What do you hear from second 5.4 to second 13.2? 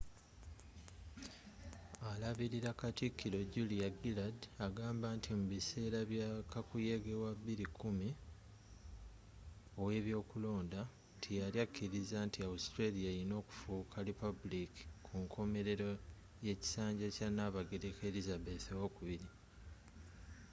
biseera bya kakuyege wa 2010 ow'ebyokulondanti yali akiriza nti autralia